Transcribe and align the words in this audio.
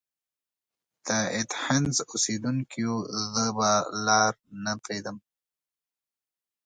د 1.07 1.07
ایتهنز 1.35 1.95
اوسیدونکیو! 2.11 2.93
زه 3.33 3.45
به 3.57 3.71
لار 4.05 4.33
نه 4.63 4.73
پريږدم. 4.83 5.17